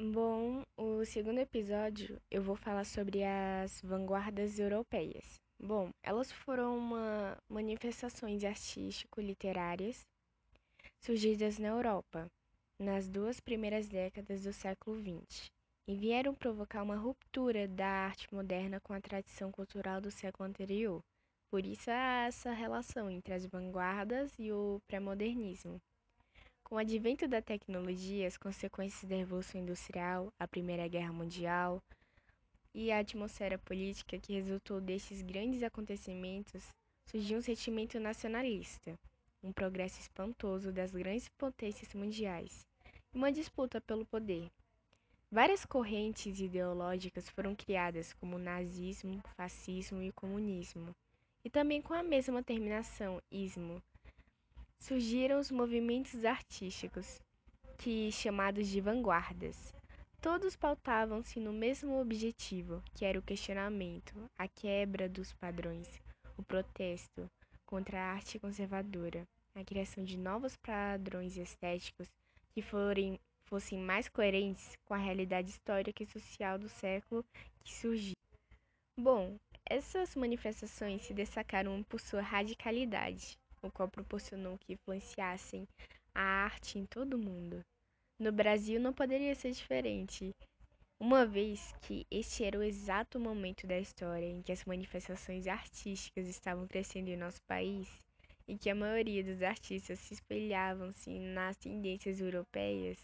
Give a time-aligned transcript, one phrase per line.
[0.00, 5.40] Bom, o segundo episódio eu vou falar sobre as vanguardas europeias.
[5.60, 10.06] Bom, elas foram uma manifestações artístico-literárias
[11.00, 12.30] surgidas na Europa
[12.80, 15.50] nas duas primeiras décadas do século XX
[15.88, 21.02] e vieram provocar uma ruptura da arte moderna com a tradição cultural do século anterior.
[21.50, 25.80] Por isso há essa relação entre as vanguardas e o pré-modernismo.
[26.68, 31.82] Com o advento da tecnologia, as consequências da Revolução Industrial, a Primeira Guerra Mundial
[32.74, 36.62] e a atmosfera política que resultou destes grandes acontecimentos,
[37.06, 38.98] surgiu um sentimento nacionalista,
[39.42, 42.66] um progresso espantoso das grandes potências mundiais
[43.14, 44.50] e uma disputa pelo poder.
[45.30, 50.94] Várias correntes ideológicas foram criadas, como o nazismo, fascismo e comunismo,
[51.42, 53.82] e também com a mesma terminação, ismo,
[54.78, 57.20] surgiram os movimentos artísticos,
[57.76, 59.74] que chamados de vanguardas.
[60.20, 65.88] Todos pautavam-se no mesmo objetivo, que era o questionamento, a quebra dos padrões,
[66.36, 67.30] o protesto
[67.64, 72.08] contra a arte conservadora, a criação de novos padrões estéticos
[72.52, 77.24] que forem, fossem mais coerentes com a realidade histórica e social do século
[77.62, 78.16] que surgiu.
[78.98, 85.66] Bom, essas manifestações se destacaram por sua radicalidade, o qual proporcionou que influenciassem
[86.14, 87.64] a arte em todo o mundo.
[88.18, 90.34] No Brasil não poderia ser diferente,
[91.00, 96.26] uma vez que este era o exato momento da história em que as manifestações artísticas
[96.26, 97.88] estavam crescendo em nosso país
[98.48, 102.98] e que a maioria dos artistas se espelhavam-se nas tendências europeias,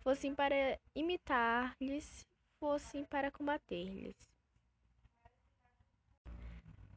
[0.00, 2.26] fossem para imitar-lhes,
[2.58, 4.31] fossem para combater-lhes.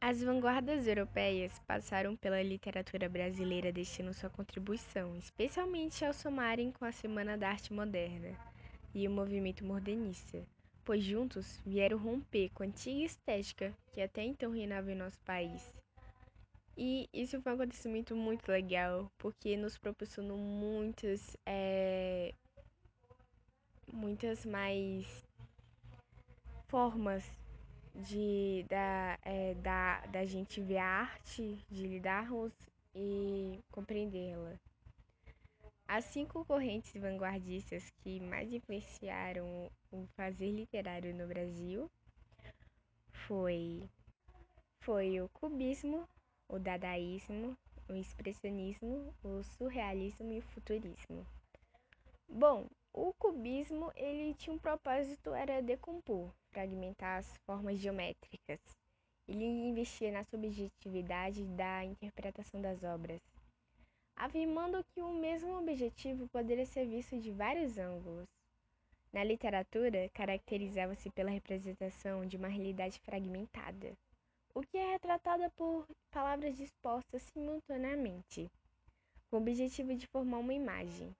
[0.08, 6.92] As vanguardas europeias passaram pela literatura brasileira deixando sua contribuição, especialmente ao somarem com a
[6.92, 8.38] Semana da Arte Moderna
[8.94, 10.46] e o movimento modernista,
[10.84, 15.74] pois juntos vieram romper com a antiga estética que até então reinava em nosso país.
[16.78, 22.32] E isso foi um acontecimento muito legal, porque nos proporcionou muitas, é,
[23.92, 25.26] muitas mais
[26.68, 27.24] formas
[27.96, 32.52] de da, é, da, da gente ver a arte, de lidarmos
[32.94, 34.58] e compreendê-la.
[35.88, 41.90] As cinco correntes vanguardistas que mais influenciaram o fazer literário no Brasil
[43.12, 43.88] foi,
[44.80, 46.08] foi o cubismo,
[46.48, 47.56] o dadaísmo,
[47.88, 51.26] o expressionismo, o surrealismo e o futurismo.
[52.28, 58.58] Bom, o cubismo, ele tinha um propósito, era decompor, fragmentar as formas geométricas.
[59.28, 63.20] Ele investia na subjetividade da interpretação das obras,
[64.16, 68.26] afirmando que o mesmo objetivo poderia ser visto de vários ângulos.
[69.12, 73.92] Na literatura, caracterizava-se pela representação de uma realidade fragmentada,
[74.54, 78.50] o que é retratada por palavras dispostas simultaneamente,
[79.28, 81.14] com o objetivo de formar uma imagem.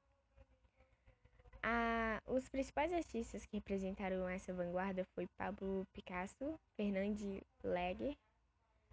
[2.36, 7.16] Os principais artistas que representaram essa vanguarda foi Pablo Picasso, Fernand
[7.64, 8.14] Léger,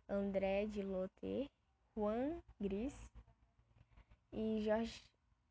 [0.07, 1.49] André de Lauter,
[1.93, 2.95] Juan Gris
[4.31, 5.03] e Georges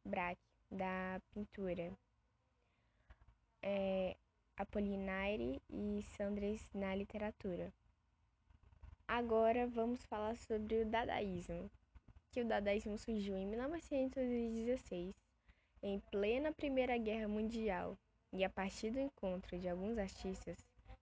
[0.06, 0.40] Braque,
[0.70, 1.92] da pintura,
[3.60, 4.16] é,
[4.56, 7.70] Apollinaire e Sandres na literatura.
[9.06, 11.70] Agora vamos falar sobre o dadaísmo,
[12.30, 15.14] que o dadaísmo surgiu em 1916
[15.82, 17.98] em plena Primeira Guerra Mundial
[18.32, 20.56] e a partir do encontro de alguns artistas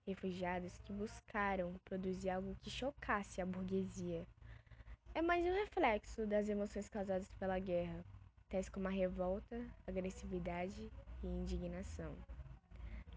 [0.06, 4.26] refugiados que buscaram produzir algo que chocasse a burguesia.
[5.14, 8.02] É mais um reflexo das emoções causadas pela guerra,
[8.48, 10.90] tais como a revolta, agressividade
[11.22, 12.16] e indignação.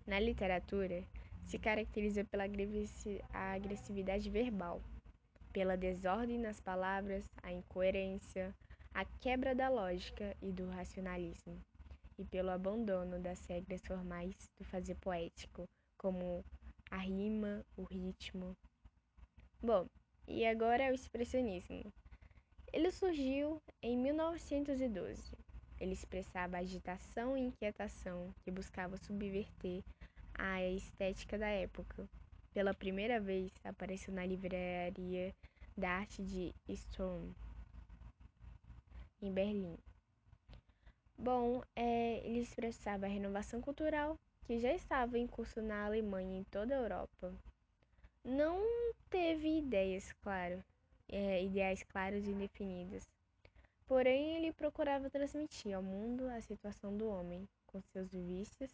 [0.05, 1.01] Na literatura,
[1.45, 4.81] se caracteriza pela agressividade verbal,
[5.53, 8.53] pela desordem nas palavras, a incoerência,
[8.93, 11.59] a quebra da lógica e do racionalismo,
[12.17, 15.67] e pelo abandono das regras formais do fazer poético,
[15.97, 16.45] como
[16.91, 18.55] a rima, o ritmo.
[19.61, 19.87] Bom,
[20.27, 21.91] e agora o expressionismo.
[22.71, 25.21] Ele surgiu em 1912.
[25.79, 29.83] Ele expressava agitação e inquietação que buscava subverter
[30.35, 32.07] a estética da época.
[32.53, 35.33] Pela primeira vez, apareceu na livraria
[35.75, 37.33] da arte de Storm,
[39.23, 39.77] em Berlim.
[41.17, 46.39] Bom, é, ele expressava a renovação cultural que já estava em curso na Alemanha e
[46.41, 47.33] em toda a Europa.
[48.23, 48.61] Não
[49.09, 50.61] teve ideias, claro,
[51.07, 53.07] é, ideais claros e definidos.
[53.85, 58.71] Porém, ele procurava transmitir ao mundo a situação do homem, com seus vícios,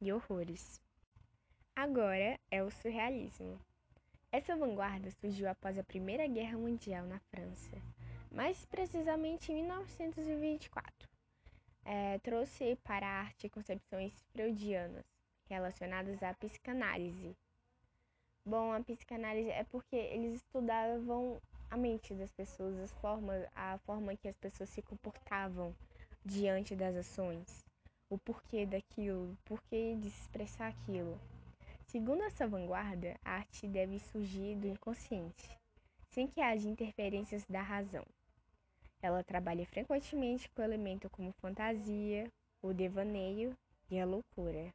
[0.00, 0.80] e horrores.
[1.74, 3.60] Agora é o surrealismo.
[4.32, 7.76] Essa vanguarda surgiu após a Primeira Guerra Mundial na França,
[8.30, 11.08] mais precisamente em 1924.
[11.84, 15.04] É, trouxe para a arte concepções freudianas
[15.48, 17.34] relacionadas à psicanálise.
[18.44, 21.40] Bom, a psicanálise é porque eles estudavam
[21.70, 25.74] a mente das pessoas, as formas, a forma que as pessoas se comportavam
[26.24, 27.64] diante das ações,
[28.10, 31.18] o porquê daquilo, o porquê de se expressar aquilo.
[31.86, 35.58] Segundo essa vanguarda, a arte deve surgir do inconsciente,
[36.10, 38.04] sem que haja interferências da razão.
[39.00, 42.30] Ela trabalha frequentemente com elementos como fantasia,
[42.60, 43.56] o devaneio
[43.90, 44.72] e a loucura.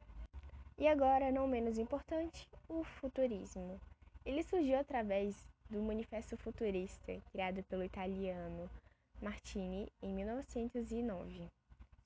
[0.78, 3.80] E agora, não menos importante, o futurismo.
[4.24, 5.36] Ele surgiu através
[5.68, 8.70] do Manifesto Futurista, criado pelo italiano
[9.20, 11.48] Martini em 1909.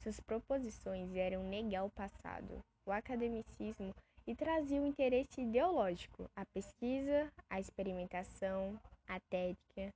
[0.02, 3.94] Suas proposições eram negar o passado, o academicismo
[4.26, 9.94] e trazia o interesse ideológico, a pesquisa, a experimentação, a técnica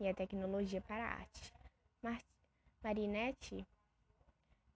[0.00, 1.52] e a tecnologia para a arte.
[2.02, 2.18] Mar
[2.82, 3.66] Marinetti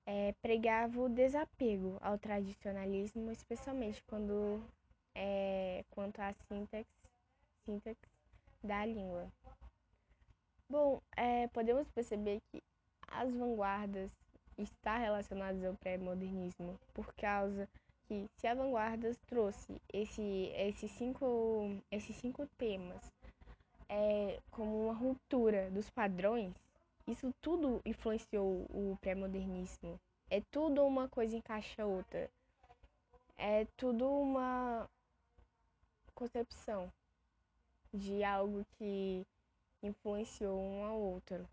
[0.07, 4.63] é, pregava o desapego ao tradicionalismo, especialmente quando
[5.15, 6.87] é, quanto à sintaxe,
[7.65, 8.01] sintaxe
[8.63, 9.33] da língua.
[10.69, 12.63] Bom, é, podemos perceber que
[13.09, 14.11] as vanguardas
[14.59, 17.69] está relacionadas ao pré-modernismo por causa
[18.07, 23.11] que se a vanguarda trouxe esse, esses, cinco, esses cinco temas
[23.95, 26.53] é, como uma ruptura dos padrões,
[27.07, 30.01] isso tudo influenciou o pré-modernismo.
[30.29, 32.29] É tudo uma coisa encaixa outra.
[33.37, 34.91] É tudo uma
[36.13, 36.93] concepção
[37.93, 39.25] de algo que
[39.81, 41.49] influenciou um ao outro.